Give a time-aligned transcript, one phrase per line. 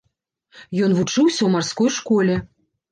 [0.87, 2.45] Ён вучыўся ў марской школе.